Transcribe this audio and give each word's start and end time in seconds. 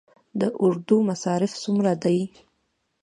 د 0.39 0.41
اردو 0.63 0.97
مصارف 1.09 1.51
څومره 1.63 1.93
دي؟ 2.03 2.17